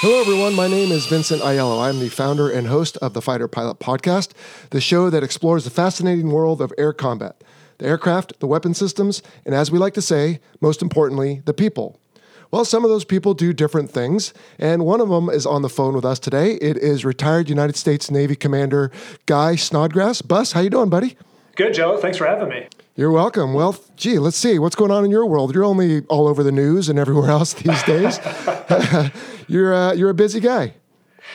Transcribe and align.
Hello, 0.00 0.20
everyone. 0.20 0.54
My 0.54 0.68
name 0.68 0.92
is 0.92 1.06
Vincent 1.06 1.42
Aiello. 1.42 1.82
I'm 1.82 1.98
the 1.98 2.08
founder 2.08 2.48
and 2.48 2.68
host 2.68 2.96
of 2.98 3.14
the 3.14 3.20
Fighter 3.20 3.48
Pilot 3.48 3.80
Podcast, 3.80 4.30
the 4.70 4.80
show 4.80 5.10
that 5.10 5.24
explores 5.24 5.64
the 5.64 5.70
fascinating 5.70 6.30
world 6.30 6.62
of 6.62 6.72
air 6.78 6.92
combat, 6.92 7.42
the 7.78 7.86
aircraft, 7.86 8.38
the 8.38 8.46
weapon 8.46 8.74
systems, 8.74 9.24
and 9.44 9.56
as 9.56 9.72
we 9.72 9.78
like 9.80 9.94
to 9.94 10.00
say, 10.00 10.38
most 10.60 10.82
importantly, 10.82 11.42
the 11.46 11.52
people. 11.52 11.98
Well, 12.52 12.64
some 12.64 12.84
of 12.84 12.90
those 12.90 13.04
people 13.04 13.34
do 13.34 13.52
different 13.52 13.90
things, 13.90 14.32
and 14.56 14.86
one 14.86 15.00
of 15.00 15.08
them 15.08 15.28
is 15.28 15.44
on 15.44 15.62
the 15.62 15.68
phone 15.68 15.96
with 15.96 16.04
us 16.04 16.20
today. 16.20 16.52
It 16.62 16.76
is 16.76 17.04
retired 17.04 17.48
United 17.48 17.74
States 17.74 18.08
Navy 18.08 18.36
Commander 18.36 18.92
Guy 19.26 19.56
Snodgrass. 19.56 20.22
Bus, 20.22 20.52
how 20.52 20.60
you 20.60 20.70
doing, 20.70 20.90
buddy? 20.90 21.16
Good, 21.56 21.74
Joe. 21.74 21.96
Thanks 21.96 22.18
for 22.18 22.26
having 22.28 22.50
me. 22.50 22.68
You're 22.98 23.12
welcome. 23.12 23.54
Well, 23.54 23.76
gee, 23.94 24.18
let's 24.18 24.36
see 24.36 24.58
what's 24.58 24.74
going 24.74 24.90
on 24.90 25.04
in 25.04 25.12
your 25.12 25.24
world. 25.24 25.54
You're 25.54 25.62
only 25.62 26.04
all 26.06 26.26
over 26.26 26.42
the 26.42 26.50
news 26.50 26.88
and 26.88 26.98
everywhere 26.98 27.30
else 27.30 27.52
these 27.52 27.80
days. 27.84 28.18
you're 29.46 29.72
uh, 29.72 29.92
you're 29.92 30.10
a 30.10 30.14
busy 30.14 30.40
guy. 30.40 30.74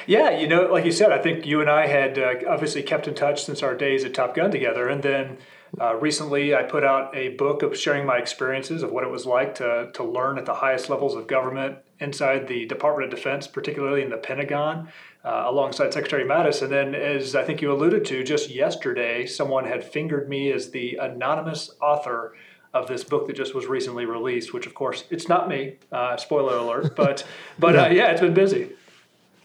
Yeah, 0.05 0.37
you 0.37 0.45
know, 0.45 0.63
like 0.63 0.83
you 0.83 0.91
said, 0.91 1.13
I 1.13 1.19
think 1.19 1.45
you 1.45 1.61
and 1.61 1.69
I 1.69 1.87
had 1.87 2.19
uh, 2.19 2.33
obviously 2.49 2.83
kept 2.83 3.07
in 3.07 3.15
touch 3.15 3.45
since 3.45 3.63
our 3.63 3.75
days 3.75 4.03
at 4.03 4.13
Top 4.13 4.35
Gun 4.35 4.51
together, 4.51 4.89
and 4.89 5.03
then 5.03 5.37
uh, 5.79 5.95
recently 5.95 6.53
I 6.53 6.63
put 6.63 6.83
out 6.83 7.15
a 7.15 7.29
book 7.29 7.63
of 7.63 7.77
sharing 7.77 8.05
my 8.05 8.17
experiences 8.17 8.83
of 8.83 8.91
what 8.91 9.03
it 9.03 9.09
was 9.09 9.25
like 9.25 9.55
to 9.55 9.89
to 9.93 10.03
learn 10.03 10.37
at 10.37 10.45
the 10.45 10.53
highest 10.53 10.89
levels 10.89 11.15
of 11.15 11.27
government 11.27 11.77
inside 11.99 12.47
the 12.47 12.65
Department 12.65 13.11
of 13.11 13.17
Defense, 13.17 13.47
particularly 13.47 14.03
in 14.03 14.09
the 14.09 14.17
Pentagon, 14.17 14.89
uh, 15.23 15.45
alongside 15.47 15.93
Secretary 15.93 16.23
Mattis. 16.23 16.61
And 16.61 16.71
then, 16.71 16.93
as 16.93 17.35
I 17.35 17.43
think 17.43 17.61
you 17.61 17.71
alluded 17.71 18.05
to, 18.05 18.23
just 18.23 18.49
yesterday, 18.49 19.25
someone 19.25 19.65
had 19.65 19.83
fingered 19.83 20.29
me 20.29 20.51
as 20.51 20.71
the 20.71 20.97
anonymous 21.01 21.71
author 21.81 22.35
of 22.73 22.87
this 22.87 23.03
book 23.03 23.27
that 23.27 23.35
just 23.35 23.55
was 23.55 23.65
recently 23.65 24.05
released. 24.05 24.53
Which, 24.53 24.67
of 24.67 24.73
course, 24.73 25.05
it's 25.09 25.27
not 25.27 25.47
me. 25.47 25.77
Uh, 25.91 26.17
spoiler 26.17 26.57
alert. 26.57 26.95
But 26.95 27.25
but 27.57 27.73
yeah. 27.75 27.83
Uh, 27.83 27.89
yeah, 27.89 28.11
it's 28.11 28.21
been 28.21 28.33
busy. 28.33 28.71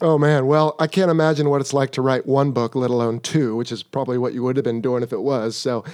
Oh 0.00 0.16
man, 0.16 0.46
well, 0.46 0.76
I 0.78 0.86
can't 0.86 1.10
imagine 1.10 1.50
what 1.50 1.60
it's 1.60 1.72
like 1.72 1.90
to 1.92 2.02
write 2.02 2.24
one 2.24 2.52
book, 2.52 2.76
let 2.76 2.88
alone 2.88 3.18
two, 3.18 3.56
which 3.56 3.72
is 3.72 3.82
probably 3.82 4.16
what 4.16 4.32
you 4.32 4.44
would 4.44 4.54
have 4.54 4.64
been 4.64 4.80
doing 4.80 5.02
if 5.02 5.12
it 5.12 5.20
was. 5.20 5.56
So, 5.56 5.84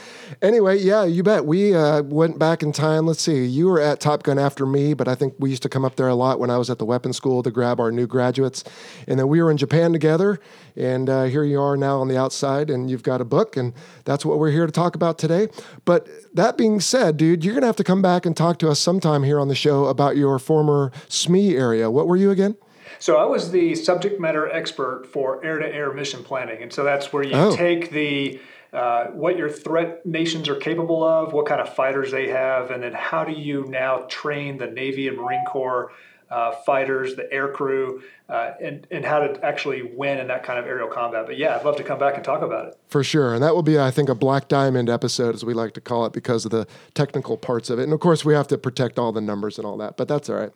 anyway, 0.43 0.79
yeah, 0.79 1.05
you 1.05 1.23
bet. 1.23 1.47
We 1.47 1.75
uh, 1.75 2.03
went 2.03 2.39
back 2.39 2.63
in 2.63 2.71
time. 2.71 3.07
Let's 3.07 3.23
see, 3.23 3.47
you 3.47 3.67
were 3.67 3.81
at 3.81 4.01
Top 4.01 4.23
Gun 4.23 4.39
after 4.39 4.67
me, 4.67 4.93
but 4.93 5.09
I 5.09 5.15
think 5.15 5.33
we 5.39 5.49
used 5.49 5.63
to 5.63 5.71
come 5.71 5.87
up 5.87 5.97
there 5.97 6.09
a 6.09 6.15
lot 6.15 6.39
when 6.39 6.51
I 6.51 6.59
was 6.59 6.69
at 6.69 6.79
the 6.79 6.85
weapons 6.85 7.17
school 7.17 7.43
to 7.45 7.51
grab 7.51 7.81
our 7.81 7.91
new 7.91 8.07
graduates. 8.07 8.63
And 9.09 9.19
then 9.19 9.29
we 9.29 9.41
were 9.41 9.51
in 9.51 9.57
Japan 9.57 9.95
together, 9.95 10.39
and 10.77 11.09
uh, 11.09 11.25
here 11.25 11.45
you 11.45 11.59
are 11.63 11.75
now 11.75 11.99
on 11.99 12.09
the 12.09 12.19
outside, 12.19 12.69
and 12.69 12.91
you've 12.91 13.05
got 13.05 13.23
a 13.23 13.25
book, 13.25 13.57
and 13.57 13.73
that's 14.05 14.27
what 14.27 14.39
we're 14.39 14.51
here 14.51 14.67
to 14.67 14.73
talk 14.73 14.95
about 14.95 15.19
today. 15.19 15.49
But 15.87 16.07
that 16.35 16.59
being 16.59 16.79
said, 16.79 17.17
dude, 17.17 17.43
you're 17.43 17.55
going 17.55 17.63
to 17.63 17.69
have 17.69 17.77
to 17.77 17.85
come 17.85 18.03
back 18.03 18.27
and 18.27 18.37
talk 18.37 18.59
to 18.59 18.69
us 18.69 18.79
sometime 18.79 19.23
here 19.23 19.41
on 19.41 19.49
the 19.49 19.55
show 19.55 19.87
about 19.87 20.19
your 20.19 20.39
former 20.39 20.91
SME 21.09 21.55
area. 21.59 21.91
What 21.91 22.07
were 22.07 22.17
you 22.17 22.31
again? 22.31 22.57
So 22.99 23.17
I 23.17 23.25
was 23.25 23.51
the 23.51 23.75
subject 23.75 24.21
matter 24.21 24.49
expert 24.49 25.07
for 25.07 25.45
air-to-air 25.45 25.93
mission 25.93 26.23
planning, 26.23 26.63
and 26.63 26.73
so 26.73 26.85
that's 26.85 27.13
where 27.13 27.23
you 27.23 27.35
oh. 27.35 27.57
take 27.57 27.91
the 27.91 28.41
uh, 28.73 29.07
what 29.13 29.39
your 29.39 29.49
threat 29.49 30.05
nations 30.05 30.49
are 30.49 30.57
capable 30.57 31.05
of, 31.05 31.33
what 31.33 31.47
kind 31.47 31.61
of 31.61 31.73
fighters 31.73 32.11
they 32.11 32.29
have, 32.29 32.73
and 32.73 32.83
then 32.83 32.93
how 32.93 33.25
do 33.25 33.33
you 33.33 33.65
now 33.69 33.99
train 34.09 34.59
the 34.59 34.67
Navy 34.67 35.07
and 35.07 35.17
Marine 35.17 35.45
Corps 35.45 35.93
uh, 36.31 36.51
fighters, 36.51 37.15
the 37.15 37.33
air 37.33 37.49
crew, 37.49 38.03
uh, 38.29 38.53
and 38.61 38.87
and 38.91 39.05
how 39.05 39.21
to 39.21 39.45
actually 39.45 39.83
win 39.83 40.19
in 40.19 40.27
that 40.27 40.43
kind 40.43 40.59
of 40.59 40.67
aerial 40.67 40.89
combat. 40.89 41.27
But 41.27 41.37
yeah, 41.37 41.57
I'd 41.57 41.65
love 41.65 41.77
to 41.77 41.85
come 41.85 41.99
back 41.99 42.17
and 42.17 42.25
talk 42.25 42.43
about 42.43 42.67
it 42.67 42.79
for 42.89 43.05
sure. 43.05 43.35
And 43.35 43.43
that 43.43 43.55
will 43.55 43.63
be, 43.63 43.79
I 43.79 43.93
think, 43.93 44.09
a 44.09 44.15
black 44.15 44.49
diamond 44.49 44.91
episode, 44.91 45.35
as 45.35 45.45
we 45.45 45.55
like 45.55 45.75
to 45.75 45.81
call 45.81 46.07
it, 46.07 46.13
because 46.13 46.45
of 46.45 46.51
the 46.51 46.67
technical 46.95 47.37
parts 47.37 47.71
of 47.71 47.79
it. 47.79 47.85
And 47.85 47.93
of 47.93 48.01
course, 48.01 48.25
we 48.25 48.35
have 48.35 48.49
to 48.49 48.59
protect 48.59 48.99
all 48.99 49.13
the 49.13 49.21
numbers 49.21 49.59
and 49.59 49.67
all 49.67 49.77
that. 49.77 49.97
But 49.97 50.09
that's 50.09 50.29
all 50.29 50.37
right. 50.37 50.53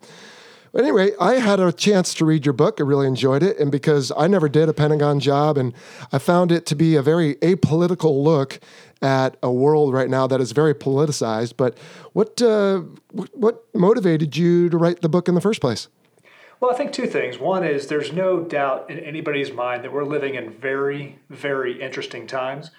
Anyway, 0.77 1.11
I 1.19 1.35
had 1.35 1.59
a 1.59 1.71
chance 1.71 2.13
to 2.15 2.25
read 2.25 2.45
your 2.45 2.53
book. 2.53 2.79
I 2.79 2.83
really 2.83 3.07
enjoyed 3.07 3.43
it. 3.43 3.57
And 3.59 3.71
because 3.71 4.11
I 4.15 4.27
never 4.27 4.47
did 4.47 4.69
a 4.69 4.73
Pentagon 4.73 5.19
job, 5.19 5.57
and 5.57 5.73
I 6.11 6.19
found 6.19 6.51
it 6.51 6.65
to 6.67 6.75
be 6.75 6.95
a 6.95 7.01
very 7.01 7.35
apolitical 7.35 8.23
look 8.23 8.59
at 9.01 9.37
a 9.41 9.51
world 9.51 9.93
right 9.93 10.09
now 10.09 10.27
that 10.27 10.41
is 10.41 10.51
very 10.51 10.75
politicized. 10.75 11.53
But 11.57 11.77
what, 12.13 12.41
uh, 12.41 12.81
what 13.33 13.65
motivated 13.73 14.37
you 14.37 14.69
to 14.69 14.77
write 14.77 15.01
the 15.01 15.09
book 15.09 15.27
in 15.27 15.35
the 15.35 15.41
first 15.41 15.61
place? 15.61 15.87
Well, 16.59 16.71
I 16.71 16.75
think 16.75 16.91
two 16.91 17.07
things. 17.07 17.39
One 17.39 17.63
is 17.63 17.87
there's 17.87 18.11
no 18.11 18.41
doubt 18.41 18.89
in 18.89 18.99
anybody's 18.99 19.51
mind 19.51 19.83
that 19.85 19.93
we're 19.93 20.03
living 20.03 20.35
in 20.35 20.51
very, 20.51 21.19
very 21.29 21.81
interesting 21.81 22.27
times. 22.27 22.71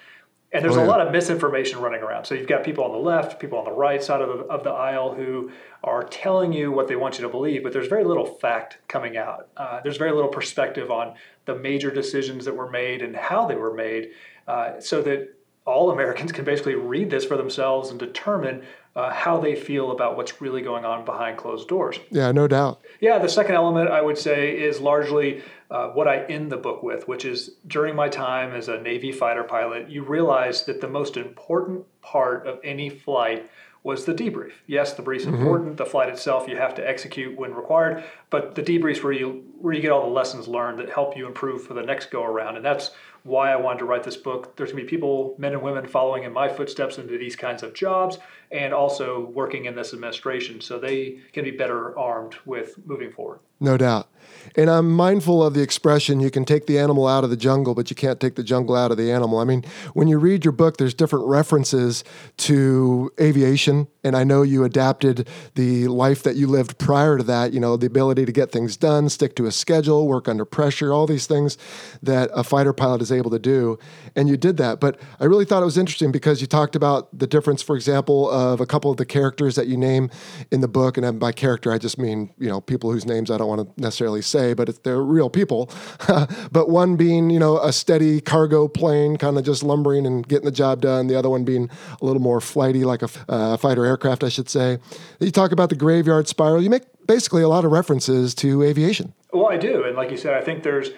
And 0.52 0.64
there's 0.64 0.76
oh, 0.76 0.80
yeah. 0.80 0.86
a 0.86 0.88
lot 0.88 1.00
of 1.00 1.12
misinformation 1.12 1.78
running 1.78 2.02
around. 2.02 2.24
So 2.24 2.34
you've 2.34 2.48
got 2.48 2.64
people 2.64 2.82
on 2.82 2.90
the 2.90 2.98
left, 2.98 3.38
people 3.38 3.58
on 3.58 3.64
the 3.64 3.72
right 3.72 4.02
side 4.02 4.20
of 4.20 4.28
the, 4.28 4.44
of 4.46 4.64
the 4.64 4.70
aisle 4.70 5.14
who 5.14 5.52
are 5.84 6.02
telling 6.02 6.52
you 6.52 6.72
what 6.72 6.88
they 6.88 6.96
want 6.96 7.18
you 7.18 7.22
to 7.22 7.28
believe, 7.28 7.62
but 7.62 7.72
there's 7.72 7.86
very 7.86 8.04
little 8.04 8.26
fact 8.26 8.78
coming 8.88 9.16
out. 9.16 9.48
Uh, 9.56 9.80
there's 9.82 9.96
very 9.96 10.12
little 10.12 10.28
perspective 10.28 10.90
on 10.90 11.14
the 11.44 11.54
major 11.54 11.90
decisions 11.90 12.44
that 12.44 12.56
were 12.56 12.68
made 12.68 13.00
and 13.00 13.14
how 13.14 13.46
they 13.46 13.54
were 13.54 13.72
made, 13.72 14.10
uh, 14.48 14.80
so 14.80 15.00
that 15.02 15.32
all 15.64 15.90
Americans 15.90 16.32
can 16.32 16.44
basically 16.44 16.74
read 16.74 17.10
this 17.10 17.24
for 17.24 17.36
themselves 17.36 17.90
and 17.90 17.98
determine 17.98 18.62
uh, 18.96 19.10
how 19.10 19.38
they 19.38 19.54
feel 19.54 19.92
about 19.92 20.16
what's 20.16 20.40
really 20.40 20.62
going 20.62 20.84
on 20.84 21.04
behind 21.04 21.36
closed 21.36 21.68
doors. 21.68 21.98
Yeah, 22.10 22.32
no 22.32 22.48
doubt. 22.48 22.80
Yeah, 23.00 23.18
the 23.18 23.28
second 23.28 23.54
element 23.54 23.88
I 23.90 24.00
would 24.00 24.18
say 24.18 24.58
is 24.58 24.80
largely 24.80 25.42
uh, 25.70 25.88
what 25.90 26.08
I 26.08 26.24
end 26.24 26.50
the 26.50 26.56
book 26.56 26.82
with, 26.82 27.06
which 27.06 27.24
is 27.24 27.50
during 27.66 27.94
my 27.94 28.08
time 28.08 28.52
as 28.52 28.68
a 28.68 28.80
Navy 28.80 29.12
fighter 29.12 29.44
pilot, 29.44 29.88
you 29.88 30.02
realize 30.02 30.64
that 30.64 30.80
the 30.80 30.88
most 30.88 31.16
important 31.16 31.84
part 32.02 32.46
of 32.46 32.58
any 32.64 32.90
flight 32.90 33.48
was 33.82 34.04
the 34.04 34.14
debrief. 34.14 34.52
Yes, 34.66 34.92
the 34.92 35.02
brief's 35.02 35.24
mm-hmm. 35.24 35.36
important. 35.36 35.76
The 35.76 35.86
flight 35.86 36.08
itself 36.08 36.46
you 36.48 36.56
have 36.56 36.74
to 36.74 36.86
execute 36.86 37.36
when 37.38 37.54
required, 37.54 38.04
but 38.28 38.54
the 38.54 38.62
debrief's 38.62 39.02
where 39.02 39.12
you 39.12 39.44
where 39.58 39.72
you 39.72 39.80
get 39.80 39.90
all 39.90 40.02
the 40.02 40.12
lessons 40.12 40.48
learned 40.48 40.78
that 40.78 40.90
help 40.90 41.16
you 41.16 41.26
improve 41.26 41.62
for 41.64 41.74
the 41.74 41.82
next 41.82 42.10
go 42.10 42.24
around, 42.24 42.56
and 42.56 42.64
that's 42.64 42.90
why 43.22 43.52
I 43.52 43.56
wanted 43.56 43.80
to 43.80 43.84
write 43.84 44.02
this 44.02 44.16
book. 44.16 44.56
There's 44.56 44.72
gonna 44.72 44.82
be 44.82 44.88
people, 44.88 45.34
men 45.38 45.52
and 45.52 45.62
women, 45.62 45.86
following 45.86 46.24
in 46.24 46.32
my 46.32 46.48
footsteps 46.48 46.98
into 46.98 47.18
these 47.18 47.36
kinds 47.36 47.62
of 47.62 47.74
jobs, 47.74 48.18
and 48.50 48.74
also 48.74 49.30
working 49.34 49.64
in 49.64 49.74
this 49.74 49.94
administration, 49.94 50.60
so 50.60 50.78
they 50.78 51.18
can 51.32 51.44
be 51.44 51.50
better 51.50 51.98
armed 51.98 52.36
with 52.44 52.78
moving 52.86 53.12
forward. 53.12 53.40
No 53.60 53.76
doubt. 53.76 54.08
And 54.56 54.68
I'm 54.68 54.90
mindful 54.90 55.44
of 55.44 55.54
the 55.54 55.62
expression 55.62 56.18
you 56.18 56.30
can 56.30 56.44
take 56.44 56.66
the 56.66 56.78
animal 56.78 57.06
out 57.06 57.22
of 57.22 57.30
the 57.30 57.36
jungle, 57.36 57.74
but 57.74 57.88
you 57.88 57.94
can't 57.94 58.18
take 58.18 58.34
the 58.34 58.42
jungle 58.42 58.74
out 58.74 58.90
of 58.90 58.96
the 58.96 59.12
animal. 59.12 59.38
I 59.38 59.44
mean, 59.44 59.64
when 59.94 60.08
you 60.08 60.18
read 60.18 60.44
your 60.44 60.52
book, 60.52 60.76
there's 60.76 60.94
different 60.94 61.26
references 61.26 62.02
to 62.38 63.12
aviation. 63.20 63.86
And 64.02 64.16
I 64.16 64.24
know 64.24 64.42
you 64.42 64.64
adapted 64.64 65.28
the 65.54 65.86
life 65.88 66.22
that 66.22 66.34
you 66.34 66.46
lived 66.46 66.78
prior 66.78 67.18
to 67.18 67.22
that, 67.24 67.52
you 67.52 67.60
know, 67.60 67.76
the 67.76 67.86
ability 67.86 68.24
to 68.24 68.32
get 68.32 68.50
things 68.50 68.76
done, 68.76 69.08
stick 69.08 69.36
to 69.36 69.46
a 69.46 69.52
schedule, 69.52 70.08
work 70.08 70.26
under 70.26 70.44
pressure, 70.44 70.92
all 70.92 71.06
these 71.06 71.26
things 71.26 71.56
that 72.02 72.30
a 72.34 72.42
fighter 72.42 72.72
pilot 72.72 73.02
is 73.02 73.12
able 73.12 73.30
to 73.30 73.38
do. 73.38 73.78
And 74.16 74.28
you 74.28 74.36
did 74.36 74.56
that. 74.56 74.80
But 74.80 74.98
I 75.20 75.26
really 75.26 75.44
thought 75.44 75.62
it 75.62 75.66
was 75.66 75.78
interesting 75.78 76.10
because 76.10 76.40
you 76.40 76.46
talked 76.46 76.74
about 76.74 77.16
the 77.16 77.26
difference, 77.26 77.62
for 77.62 77.76
example, 77.76 78.28
of 78.30 78.60
a 78.60 78.66
couple 78.66 78.90
of 78.90 78.96
the 78.96 79.06
characters 79.06 79.54
that 79.56 79.68
you 79.68 79.76
name 79.76 80.10
in 80.50 80.60
the 80.60 80.68
book. 80.68 80.96
And 80.96 81.20
by 81.20 81.30
character, 81.30 81.70
I 81.70 81.78
just 81.78 81.98
mean, 81.98 82.32
you 82.38 82.48
know, 82.48 82.60
people 82.60 82.90
whose 82.90 83.06
names 83.06 83.30
I 83.30 83.36
don't 83.36 83.48
want 83.50 83.76
to 83.76 83.80
necessarily 83.80 84.22
say, 84.22 84.54
but 84.54 84.82
they're 84.84 85.02
real 85.02 85.28
people. 85.28 85.70
but 86.52 86.68
one 86.68 86.96
being, 86.96 87.30
you 87.30 87.38
know, 87.38 87.58
a 87.58 87.72
steady 87.72 88.20
cargo 88.20 88.68
plane, 88.68 89.16
kind 89.16 89.36
of 89.36 89.44
just 89.44 89.62
lumbering 89.62 90.06
and 90.06 90.26
getting 90.26 90.46
the 90.46 90.52
job 90.52 90.80
done. 90.80 91.06
The 91.06 91.16
other 91.16 91.28
one 91.28 91.44
being 91.44 91.70
a 92.00 92.04
little 92.04 92.22
more 92.22 92.40
flighty, 92.40 92.84
like 92.84 93.02
a 93.02 93.08
uh, 93.28 93.56
fighter 93.56 93.84
aircraft, 93.84 94.24
I 94.24 94.28
should 94.28 94.48
say. 94.48 94.78
You 95.18 95.30
talk 95.30 95.52
about 95.52 95.68
the 95.68 95.76
graveyard 95.76 96.28
spiral. 96.28 96.62
You 96.62 96.70
make 96.70 96.84
basically 97.06 97.42
a 97.42 97.48
lot 97.48 97.64
of 97.64 97.72
references 97.72 98.34
to 98.36 98.62
aviation. 98.62 99.14
Well, 99.32 99.48
I 99.50 99.56
do. 99.56 99.84
And 99.84 99.96
like 99.96 100.10
you 100.10 100.16
said, 100.16 100.34
I 100.34 100.40
think 100.42 100.62
there's 100.62 100.90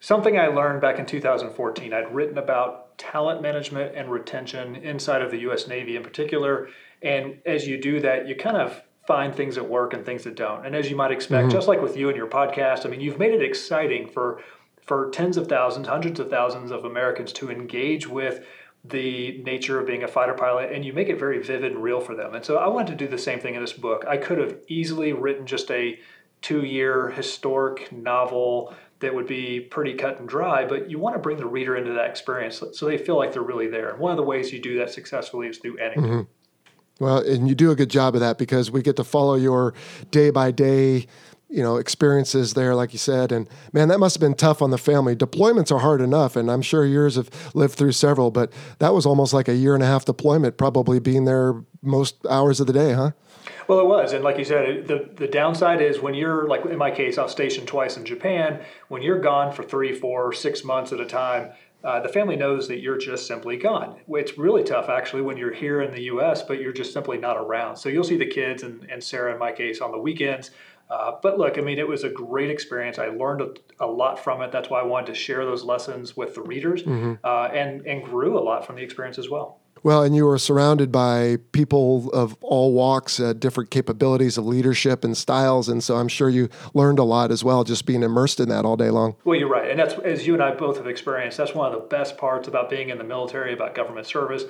something 0.00 0.38
I 0.38 0.48
learned 0.48 0.80
back 0.80 0.98
in 0.98 1.06
2014. 1.06 1.92
I'd 1.92 2.14
written 2.14 2.38
about 2.38 2.98
talent 2.98 3.42
management 3.42 3.94
and 3.94 4.10
retention 4.10 4.76
inside 4.76 5.22
of 5.22 5.30
the 5.30 5.38
U.S. 5.38 5.68
Navy 5.68 5.96
in 5.96 6.02
particular. 6.02 6.68
And 7.02 7.38
as 7.44 7.66
you 7.66 7.80
do 7.80 8.00
that, 8.00 8.26
you 8.26 8.34
kind 8.34 8.56
of 8.56 8.82
find 9.06 9.34
things 9.34 9.54
that 9.54 9.68
work 9.68 9.94
and 9.94 10.04
things 10.04 10.24
that 10.24 10.34
don't. 10.34 10.66
And 10.66 10.74
as 10.74 10.90
you 10.90 10.96
might 10.96 11.10
expect, 11.10 11.48
mm-hmm. 11.48 11.56
just 11.56 11.68
like 11.68 11.80
with 11.80 11.96
you 11.96 12.08
and 12.08 12.16
your 12.16 12.26
podcast, 12.26 12.86
I 12.86 12.88
mean, 12.88 13.00
you've 13.00 13.18
made 13.18 13.34
it 13.34 13.42
exciting 13.42 14.08
for 14.08 14.40
for 14.82 15.10
tens 15.10 15.36
of 15.36 15.48
thousands, 15.48 15.88
hundreds 15.88 16.20
of 16.20 16.30
thousands 16.30 16.70
of 16.70 16.84
Americans 16.84 17.32
to 17.32 17.50
engage 17.50 18.06
with 18.06 18.46
the 18.84 19.42
nature 19.44 19.80
of 19.80 19.86
being 19.86 20.04
a 20.04 20.08
fighter 20.08 20.34
pilot 20.34 20.70
and 20.72 20.84
you 20.84 20.92
make 20.92 21.08
it 21.08 21.18
very 21.18 21.42
vivid 21.42 21.72
and 21.72 21.82
real 21.82 22.00
for 22.00 22.14
them. 22.14 22.36
And 22.36 22.44
so 22.44 22.56
I 22.56 22.68
wanted 22.68 22.96
to 22.96 23.04
do 23.04 23.10
the 23.10 23.18
same 23.18 23.40
thing 23.40 23.56
in 23.56 23.60
this 23.60 23.72
book. 23.72 24.04
I 24.08 24.16
could 24.16 24.38
have 24.38 24.58
easily 24.68 25.12
written 25.12 25.44
just 25.44 25.70
a 25.72 25.98
two-year 26.40 27.10
historic 27.10 27.90
novel 27.90 28.74
that 29.00 29.12
would 29.12 29.26
be 29.26 29.60
pretty 29.60 29.94
cut 29.94 30.20
and 30.20 30.28
dry, 30.28 30.64
but 30.64 30.88
you 30.88 30.98
want 30.98 31.16
to 31.16 31.20
bring 31.20 31.36
the 31.36 31.46
reader 31.46 31.76
into 31.76 31.92
that 31.92 32.08
experience 32.08 32.62
so 32.72 32.86
they 32.86 32.96
feel 32.96 33.16
like 33.16 33.32
they're 33.32 33.42
really 33.42 33.68
there. 33.68 33.90
And 33.90 33.98
one 33.98 34.12
of 34.12 34.16
the 34.16 34.22
ways 34.22 34.52
you 34.52 34.60
do 34.60 34.78
that 34.78 34.90
successfully 34.90 35.48
is 35.48 35.58
through 35.58 35.78
anecdote. 35.78 36.02
Mm-hmm. 36.02 36.30
Well, 36.98 37.18
and 37.18 37.48
you 37.48 37.54
do 37.54 37.70
a 37.70 37.74
good 37.74 37.90
job 37.90 38.14
of 38.14 38.20
that 38.20 38.38
because 38.38 38.70
we 38.70 38.82
get 38.82 38.96
to 38.96 39.04
follow 39.04 39.34
your 39.34 39.74
day 40.10 40.30
by 40.30 40.50
day, 40.50 41.06
you 41.48 41.62
know, 41.62 41.76
experiences 41.76 42.54
there, 42.54 42.74
like 42.74 42.92
you 42.92 42.98
said. 42.98 43.32
And 43.32 43.48
man, 43.72 43.88
that 43.88 43.98
must 43.98 44.16
have 44.16 44.20
been 44.20 44.34
tough 44.34 44.62
on 44.62 44.70
the 44.70 44.78
family. 44.78 45.14
Deployments 45.14 45.70
are 45.70 45.80
hard 45.80 46.00
enough, 46.00 46.36
and 46.36 46.50
I'm 46.50 46.62
sure 46.62 46.86
yours 46.86 47.16
have 47.16 47.28
lived 47.54 47.74
through 47.74 47.92
several, 47.92 48.30
but 48.30 48.50
that 48.78 48.94
was 48.94 49.04
almost 49.04 49.34
like 49.34 49.46
a 49.46 49.54
year 49.54 49.74
and 49.74 49.82
a 49.82 49.86
half 49.86 50.06
deployment, 50.06 50.56
probably 50.56 50.98
being 50.98 51.26
there 51.26 51.62
most 51.82 52.16
hours 52.26 52.60
of 52.60 52.66
the 52.66 52.72
day, 52.72 52.92
huh? 52.92 53.10
Well, 53.68 53.80
it 53.80 53.86
was, 53.86 54.12
and 54.12 54.22
like 54.22 54.38
you 54.38 54.44
said, 54.44 54.86
the 54.86 55.08
the 55.16 55.26
downside 55.26 55.80
is 55.80 56.00
when 56.00 56.14
you're 56.14 56.46
like 56.46 56.64
in 56.64 56.78
my 56.78 56.90
case, 56.90 57.18
I 57.18 57.22
was 57.24 57.32
stationed 57.32 57.66
twice 57.66 57.96
in 57.96 58.04
Japan. 58.04 58.60
When 58.88 59.02
you're 59.02 59.18
gone 59.18 59.52
for 59.52 59.64
three, 59.64 59.92
four, 59.92 60.32
six 60.32 60.64
months 60.64 60.92
at 60.92 61.00
a 61.00 61.04
time, 61.06 61.50
uh, 61.84 62.00
the 62.00 62.08
family 62.08 62.36
knows 62.36 62.68
that 62.68 62.80
you're 62.80 62.98
just 62.98 63.26
simply 63.26 63.56
gone. 63.56 63.96
It's 64.08 64.36
really 64.36 64.64
tough 64.64 64.88
actually 64.88 65.22
when 65.22 65.36
you're 65.36 65.52
here 65.52 65.82
in 65.82 65.92
the 65.92 66.02
U.S., 66.02 66.42
but 66.42 66.60
you're 66.60 66.72
just 66.72 66.92
simply 66.92 67.18
not 67.18 67.36
around. 67.36 67.76
So 67.76 67.88
you'll 67.88 68.04
see 68.04 68.16
the 68.16 68.26
kids 68.26 68.62
and, 68.62 68.86
and 68.90 69.02
Sarah, 69.02 69.32
in 69.32 69.38
my 69.38 69.52
case, 69.52 69.80
on 69.80 69.92
the 69.92 69.98
weekends. 69.98 70.50
Uh, 70.88 71.12
but 71.22 71.38
look, 71.38 71.58
I 71.58 71.60
mean, 71.60 71.78
it 71.78 71.86
was 71.86 72.04
a 72.04 72.08
great 72.08 72.50
experience. 72.50 72.98
I 72.98 73.06
learned 73.08 73.40
a, 73.40 73.84
a, 73.84 73.86
lot 73.86 74.22
from 74.22 74.40
it. 74.42 74.52
That's 74.52 74.70
why 74.70 74.80
I 74.80 74.84
wanted 74.84 75.06
to 75.06 75.14
share 75.14 75.44
those 75.44 75.64
lessons 75.64 76.16
with 76.16 76.34
the 76.34 76.42
readers, 76.42 76.84
mm-hmm. 76.84 77.14
uh, 77.24 77.48
and 77.52 77.84
and 77.86 78.04
grew 78.04 78.38
a 78.38 78.40
lot 78.40 78.64
from 78.64 78.76
the 78.76 78.82
experience 78.82 79.18
as 79.18 79.28
well. 79.28 79.58
Well, 79.86 80.02
and 80.02 80.16
you 80.16 80.26
were 80.26 80.36
surrounded 80.36 80.90
by 80.90 81.36
people 81.52 82.10
of 82.10 82.36
all 82.40 82.72
walks, 82.72 83.20
uh, 83.20 83.34
different 83.34 83.70
capabilities 83.70 84.36
of 84.36 84.44
leadership 84.44 85.04
and 85.04 85.16
styles, 85.16 85.68
and 85.68 85.80
so 85.80 85.94
I'm 85.94 86.08
sure 86.08 86.28
you 86.28 86.48
learned 86.74 86.98
a 86.98 87.04
lot 87.04 87.30
as 87.30 87.44
well, 87.44 87.62
just 87.62 87.86
being 87.86 88.02
immersed 88.02 88.40
in 88.40 88.48
that 88.48 88.64
all 88.64 88.76
day 88.76 88.90
long. 88.90 89.14
Well, 89.22 89.38
you're 89.38 89.48
right, 89.48 89.70
and 89.70 89.78
that's 89.78 89.94
as 90.00 90.26
you 90.26 90.34
and 90.34 90.42
I 90.42 90.56
both 90.56 90.78
have 90.78 90.88
experienced. 90.88 91.38
That's 91.38 91.54
one 91.54 91.72
of 91.72 91.80
the 91.80 91.86
best 91.86 92.18
parts 92.18 92.48
about 92.48 92.68
being 92.68 92.88
in 92.88 92.98
the 92.98 93.04
military, 93.04 93.52
about 93.52 93.76
government 93.76 94.08
service. 94.08 94.42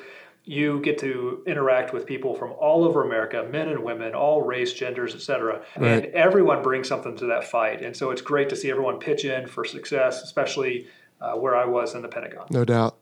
You 0.44 0.80
get 0.80 0.96
to 1.00 1.42
interact 1.46 1.92
with 1.92 2.06
people 2.06 2.34
from 2.34 2.52
all 2.52 2.82
over 2.82 3.04
America, 3.04 3.46
men 3.52 3.68
and 3.68 3.84
women, 3.84 4.14
all 4.14 4.40
race, 4.40 4.72
genders, 4.72 5.14
etc., 5.14 5.60
right. 5.76 6.02
and 6.02 6.14
everyone 6.14 6.62
brings 6.62 6.88
something 6.88 7.14
to 7.18 7.26
that 7.26 7.44
fight. 7.44 7.82
And 7.82 7.94
so 7.94 8.10
it's 8.10 8.22
great 8.22 8.48
to 8.48 8.56
see 8.56 8.70
everyone 8.70 9.00
pitch 9.00 9.26
in 9.26 9.48
for 9.48 9.66
success, 9.66 10.22
especially 10.22 10.86
uh, 11.20 11.32
where 11.34 11.54
I 11.54 11.66
was 11.66 11.94
in 11.94 12.00
the 12.00 12.08
Pentagon. 12.08 12.46
No 12.48 12.64
doubt. 12.64 12.96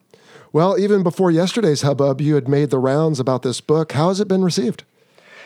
Well, 0.55 0.79
even 0.79 1.03
before 1.03 1.33
yesterday's 1.33 1.83
hubbub, 1.83 2.21
you 2.21 2.37
had 2.37 2.47
made 2.47 2.71
the 2.71 2.79
rounds 2.79 3.19
about 3.19 3.43
this 3.43 3.61
book. 3.61 3.91
How 3.91 4.07
has 4.07 4.21
it 4.21 4.29
been 4.29 4.45
received? 4.45 4.85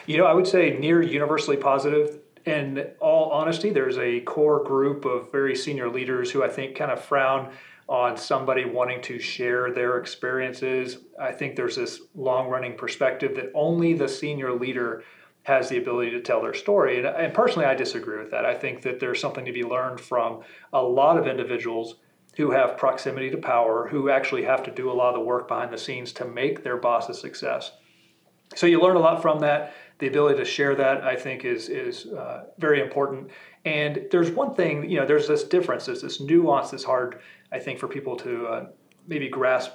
You 0.07 0.19
know, 0.19 0.27
I 0.27 0.35
would 0.35 0.47
say 0.47 0.77
near 0.79 1.01
universally 1.01 1.57
positive. 1.57 2.19
In 2.45 2.91
all 3.01 3.31
honesty, 3.31 3.71
there's 3.71 3.97
a 3.97 4.21
core 4.21 4.63
group 4.63 5.07
of 5.07 5.33
very 5.33 5.57
senior 5.57 5.89
leaders 5.89 6.31
who 6.31 6.45
I 6.45 6.51
think 6.51 6.77
kind 6.77 6.91
of 6.91 7.03
frown 7.03 7.51
on 7.89 8.19
somebody 8.19 8.67
wanting 8.67 9.01
to 9.05 9.19
share 9.19 9.73
their 9.73 9.97
experiences. 9.97 10.99
I 11.19 11.33
think 11.33 11.57
there's 11.57 11.77
this 11.77 12.03
long 12.15 12.51
running 12.51 12.77
perspective 12.77 13.35
that 13.37 13.51
only 13.55 13.95
the 13.95 14.09
senior 14.09 14.53
leader 14.53 15.05
has 15.45 15.71
the 15.71 15.79
ability 15.79 16.11
to 16.11 16.21
tell 16.21 16.43
their 16.43 16.53
story. 16.53 16.99
And, 16.99 17.07
and, 17.07 17.33
personally, 17.33 17.65
I 17.65 17.75
disagree 17.75 18.19
with 18.19 18.31
that. 18.33 18.45
I 18.45 18.55
think 18.55 18.83
that 18.83 19.01
there's 19.01 19.23
something 19.23 19.47
to 19.47 19.53
be 19.53 19.65
learned 19.65 20.03
from 20.03 20.43
a 20.75 20.83
lot 20.83 21.17
of 21.17 21.27
individuals 21.27 21.95
who 22.39 22.53
have 22.53 22.77
proximity 22.77 23.29
to 23.29 23.37
power, 23.37 23.89
who 23.89 24.09
actually 24.09 24.45
have 24.45 24.63
to 24.63 24.71
do 24.71 24.89
a 24.89 24.95
lot 24.95 25.09
of 25.09 25.15
the 25.15 25.21
work 25.21 25.49
behind 25.49 25.73
the 25.73 25.77
scenes 25.77 26.13
to 26.13 26.25
make 26.25 26.63
their 26.63 26.77
boss 26.77 27.09
a 27.09 27.15
success. 27.15 27.73
So 28.55 28.69
you 28.69 28.81
learn 28.81 28.95
a 28.95 29.01
lot 29.01 29.21
from 29.21 29.41
that. 29.41 29.75
The 29.99 30.07
ability 30.07 30.39
to 30.39 30.45
share 30.45 30.77
that, 30.77 31.03
I 31.03 31.17
think, 31.17 31.45
is 31.45 31.69
is 31.69 32.07
uh, 32.07 32.45
very 32.59 32.81
important. 32.81 33.31
And 33.65 34.07
there's 34.13 34.31
one 34.31 34.55
thing, 34.55 34.89
you 34.89 35.01
know, 35.01 35.05
there's 35.05 35.27
this 35.27 35.43
difference, 35.43 35.87
there's 35.87 36.01
this 36.01 36.21
nuance 36.21 36.71
that's 36.71 36.85
hard, 36.85 37.19
I 37.51 37.59
think, 37.59 37.81
for 37.81 37.89
people 37.89 38.15
to 38.19 38.47
uh, 38.47 38.67
maybe 39.09 39.29
grasp 39.29 39.73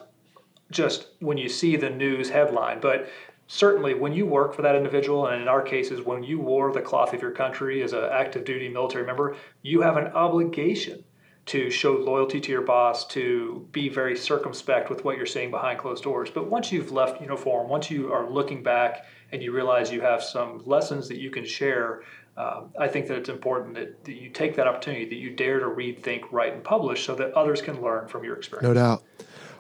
just 0.71 1.07
when 1.19 1.37
you 1.37 1.49
see 1.49 1.75
the 1.75 1.89
news 1.89 2.29
headline. 2.29 2.79
But 2.79 3.09
certainly 3.47 3.93
when 3.93 4.13
you 4.13 4.25
work 4.25 4.55
for 4.55 4.61
that 4.61 4.75
individual, 4.75 5.27
and 5.27 5.41
in 5.41 5.49
our 5.49 5.61
cases, 5.61 6.01
when 6.01 6.23
you 6.23 6.39
wore 6.39 6.71
the 6.71 6.81
cloth 6.81 7.13
of 7.13 7.21
your 7.21 7.31
country 7.31 7.83
as 7.83 7.91
an 7.91 8.05
active 8.05 8.45
duty 8.45 8.69
military 8.69 9.05
member, 9.05 9.35
you 9.63 9.81
have 9.81 9.97
an 9.97 10.07
obligation 10.13 11.03
to 11.45 11.69
show 11.69 11.93
loyalty 11.93 12.39
to 12.39 12.51
your 12.51 12.61
boss, 12.61 13.05
to 13.07 13.67
be 13.71 13.89
very 13.89 14.15
circumspect 14.15 14.89
with 14.89 15.03
what 15.03 15.17
you're 15.17 15.25
saying 15.25 15.51
behind 15.51 15.79
closed 15.79 16.03
doors. 16.03 16.29
But 16.29 16.49
once 16.49 16.71
you've 16.71 16.91
left 16.91 17.21
uniform, 17.21 17.67
once 17.67 17.91
you 17.91 18.13
are 18.13 18.29
looking 18.29 18.63
back 18.63 19.05
and 19.31 19.43
you 19.43 19.51
realize 19.51 19.91
you 19.91 20.01
have 20.01 20.23
some 20.23 20.61
lessons 20.65 21.09
that 21.09 21.19
you 21.19 21.29
can 21.29 21.45
share, 21.45 22.03
um, 22.37 22.69
I 22.79 22.87
think 22.87 23.07
that 23.07 23.17
it's 23.17 23.29
important 23.29 23.75
that, 23.75 24.05
that 24.05 24.13
you 24.13 24.29
take 24.29 24.55
that 24.55 24.67
opportunity, 24.67 25.05
that 25.05 25.15
you 25.15 25.35
dare 25.35 25.59
to 25.59 25.67
read, 25.67 26.01
think, 26.01 26.31
write, 26.31 26.53
and 26.53 26.63
publish 26.63 27.05
so 27.05 27.13
that 27.15 27.33
others 27.33 27.61
can 27.61 27.81
learn 27.81 28.07
from 28.07 28.23
your 28.23 28.37
experience. 28.37 28.67
No 28.67 28.73
doubt. 28.73 29.03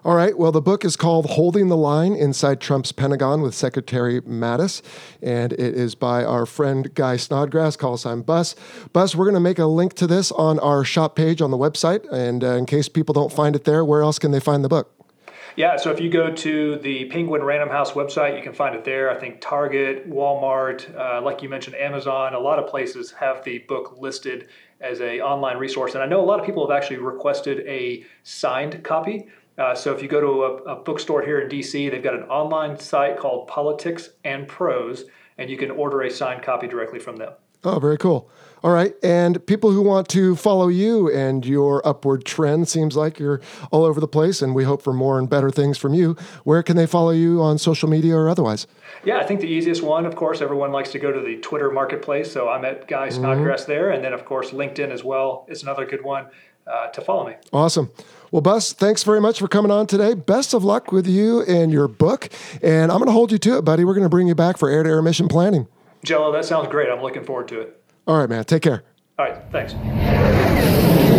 All 0.05 0.15
right. 0.15 0.37
Well, 0.37 0.51
the 0.51 0.61
book 0.61 0.83
is 0.83 0.97
called 0.97 1.27
Holding 1.27 1.69
the 1.69 1.77
Line 1.77 2.13
Inside 2.13 2.59
Trump's 2.59 2.91
Pentagon 2.91 3.41
with 3.41 3.55
Secretary 3.55 4.19
Mattis, 4.19 4.81
and 5.21 5.53
it 5.53 5.61
is 5.61 5.95
by 5.95 6.25
our 6.25 6.45
friend 6.45 6.93
Guy 6.93 7.15
Snodgrass, 7.15 7.77
call 7.77 7.95
sign 7.95 8.21
Bus. 8.21 8.53
Bus, 8.91 9.15
we're 9.15 9.23
going 9.23 9.35
to 9.35 9.39
make 9.39 9.59
a 9.59 9.65
link 9.65 9.93
to 9.93 10.05
this 10.05 10.29
on 10.33 10.59
our 10.59 10.83
shop 10.83 11.15
page 11.15 11.41
on 11.41 11.51
the 11.51 11.57
website. 11.57 12.05
And 12.11 12.43
uh, 12.43 12.55
in 12.55 12.65
case 12.65 12.89
people 12.89 13.13
don't 13.13 13.31
find 13.31 13.55
it 13.55 13.63
there, 13.63 13.85
where 13.85 14.01
else 14.01 14.19
can 14.19 14.31
they 14.31 14.41
find 14.41 14.61
the 14.61 14.67
book? 14.67 14.91
Yeah, 15.55 15.77
so 15.77 15.89
if 15.91 16.01
you 16.01 16.09
go 16.09 16.33
to 16.33 16.77
the 16.79 17.05
Penguin 17.05 17.41
Random 17.43 17.69
House 17.69 17.91
website, 17.91 18.35
you 18.35 18.43
can 18.43 18.53
find 18.53 18.75
it 18.75 18.83
there. 18.83 19.09
I 19.09 19.17
think 19.17 19.39
Target, 19.39 20.09
Walmart, 20.09 20.93
uh, 20.97 21.21
like 21.21 21.41
you 21.41 21.47
mentioned, 21.47 21.77
Amazon, 21.77 22.33
a 22.33 22.39
lot 22.39 22.59
of 22.59 22.67
places 22.67 23.11
have 23.11 23.41
the 23.45 23.59
book 23.59 23.97
listed 23.99 24.49
as 24.81 24.99
a 24.99 25.21
online 25.21 25.57
resource. 25.57 25.93
And 25.93 26.03
I 26.03 26.07
know 26.07 26.19
a 26.19 26.25
lot 26.25 26.41
of 26.41 26.45
people 26.45 26.67
have 26.67 26.75
actually 26.75 26.97
requested 26.97 27.59
a 27.67 28.03
signed 28.23 28.83
copy. 28.83 29.27
Uh, 29.57 29.75
so 29.75 29.93
if 29.93 30.01
you 30.01 30.07
go 30.07 30.19
to 30.19 30.43
a, 30.43 30.73
a, 30.73 30.75
bookstore 30.83 31.21
here 31.21 31.39
in 31.39 31.49
DC, 31.49 31.91
they've 31.91 32.03
got 32.03 32.15
an 32.15 32.23
online 32.23 32.79
site 32.79 33.17
called 33.17 33.47
Politics 33.47 34.09
and 34.23 34.47
Prose, 34.47 35.05
and 35.37 35.49
you 35.49 35.57
can 35.57 35.69
order 35.69 36.01
a 36.01 36.09
signed 36.09 36.41
copy 36.41 36.67
directly 36.67 36.99
from 36.99 37.17
them. 37.17 37.33
Oh, 37.65 37.79
very 37.79 37.97
cool. 37.97 38.29
All 38.61 38.71
right. 38.71 38.93
And 39.03 39.45
people 39.45 39.71
who 39.71 39.81
want 39.81 40.09
to 40.09 40.35
follow 40.35 40.67
you 40.67 41.09
and 41.11 41.45
your 41.45 41.85
upward 41.87 42.25
trend 42.25 42.67
seems 42.67 42.95
like 42.95 43.19
you're 43.19 43.41
all 43.71 43.83
over 43.83 43.99
the 43.99 44.07
place, 44.07 44.41
and 44.41 44.53
we 44.53 44.63
hope 44.63 44.81
for 44.81 44.91
more 44.91 45.17
and 45.17 45.29
better 45.29 45.49
things 45.49 45.77
from 45.77 45.93
you. 45.93 46.17
Where 46.43 46.63
can 46.63 46.75
they 46.75 46.85
follow 46.85 47.11
you 47.11 47.41
on 47.41 47.57
social 47.57 47.87
media 47.89 48.15
or 48.15 48.29
otherwise? 48.29 48.67
Yeah, 49.05 49.17
I 49.17 49.23
think 49.25 49.39
the 49.39 49.47
easiest 49.47 49.81
one, 49.81 50.05
of 50.05 50.15
course, 50.15 50.41
everyone 50.41 50.71
likes 50.71 50.91
to 50.91 50.99
go 50.99 51.11
to 51.11 51.21
the 51.21 51.37
Twitter 51.37 51.71
marketplace. 51.71 52.31
So 52.31 52.49
I'm 52.49 52.65
at 52.65 52.87
Guy 52.87 53.09
Snodgrass 53.09 53.63
mm-hmm. 53.63 53.71
there. 53.71 53.91
And 53.91 54.03
then, 54.03 54.13
of 54.13 54.25
course, 54.25 54.51
LinkedIn 54.51 54.89
as 54.89 55.03
well 55.03 55.45
is 55.49 55.63
another 55.63 55.85
good 55.85 56.03
one 56.03 56.27
uh, 56.67 56.87
to 56.87 57.01
follow 57.01 57.27
me. 57.27 57.35
Awesome. 57.51 57.89
Well, 58.31 58.41
Bus, 58.41 58.73
thanks 58.73 59.03
very 59.03 59.21
much 59.21 59.39
for 59.39 59.47
coming 59.47 59.71
on 59.71 59.85
today. 59.85 60.15
Best 60.15 60.53
of 60.55 60.63
luck 60.63 60.91
with 60.91 61.07
you 61.07 61.43
and 61.43 61.71
your 61.71 61.87
book. 61.87 62.29
And 62.63 62.91
I'm 62.91 62.97
going 62.97 63.07
to 63.07 63.11
hold 63.13 63.31
you 63.31 63.37
to 63.37 63.57
it, 63.57 63.61
buddy. 63.61 63.85
We're 63.85 63.93
going 63.93 64.05
to 64.05 64.09
bring 64.09 64.27
you 64.27 64.35
back 64.35 64.57
for 64.57 64.69
air 64.69 64.81
to 64.81 64.89
air 64.89 65.01
mission 65.01 65.27
planning. 65.27 65.67
Jello, 66.03 66.31
that 66.31 66.45
sounds 66.45 66.67
great. 66.67 66.89
I'm 66.89 67.01
looking 67.01 67.23
forward 67.23 67.47
to 67.49 67.61
it. 67.61 67.79
All 68.07 68.17
right, 68.17 68.29
man. 68.29 68.43
Take 68.45 68.63
care. 68.63 68.83
All 69.19 69.25
right. 69.25 69.37
Thanks. 69.51 71.12